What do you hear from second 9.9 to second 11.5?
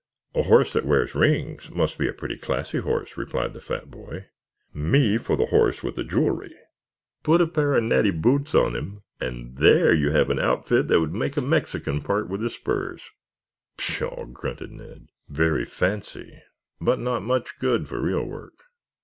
you have an outfit that would make a